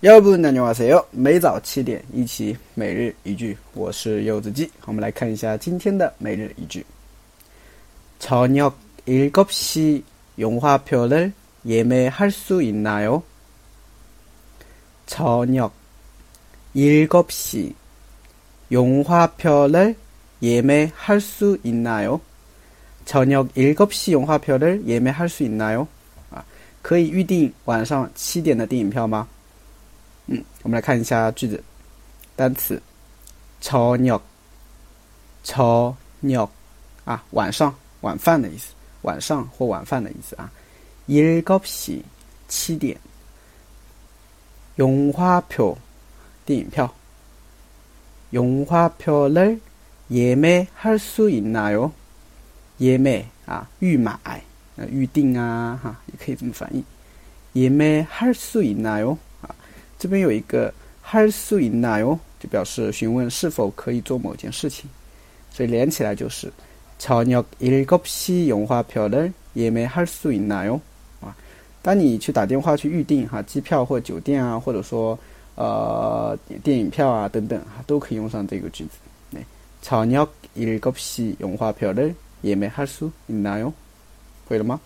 [0.00, 0.40] 여러분 안녕하세요.每早七点一起每日一句，我是柚子鸡。我们来看一下今天的每日一句。저녁7시영화표를예매할수있나요저녁7시영화표를예매할수있나요저녁7시영화표를예매할수있나요啊，可以预定晚上七点的电影票吗？
[30.30, 31.62] 嗯，我们来看一下句子，
[32.36, 32.80] 单词，
[33.62, 34.20] 저 녁，
[35.42, 36.46] 저 녁，
[37.06, 40.52] 啊，晚上、晚饭的意思，晚上或晚饭的意思啊。
[41.08, 42.02] 일곱 시，
[42.46, 42.94] 七点。
[44.76, 45.74] 영화 표，
[46.44, 46.94] 电影票。
[48.32, 49.58] 영화표를
[50.10, 51.90] 예매할수있나 요？
[52.80, 54.20] 예매啊，预买
[54.90, 56.84] 预定啊，哈，也可以这么翻译。
[57.54, 59.16] 예매할수있나 요？
[59.98, 60.72] 这边有一个
[61.04, 64.88] 할수 n 나 요， 就表示询问是否可以做某件事情，
[65.50, 66.50] 所以连起来就是
[66.98, 70.80] 저녁일곱시영화표를예매할수있나요
[71.20, 71.36] 啊，
[71.82, 75.18] 当你去打电话去预定哈机票或酒店啊，或者说
[75.56, 79.40] 呃电影票啊等等啊，都可以用上这个句子，
[79.82, 80.24] 저녁
[80.56, 83.72] 일곱시영화표를예매할수있나 요，
[84.46, 84.78] 会了吗？